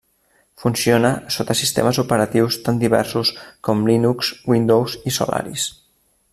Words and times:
Funciona 0.61 1.11
sota 1.35 1.55
sistemes 1.59 1.99
operatius 2.03 2.57
tan 2.69 2.81
diversos 2.85 3.33
com 3.69 3.87
Linux, 3.91 4.33
Windows 4.55 5.01
i 5.13 5.15
Solaris. 5.21 5.71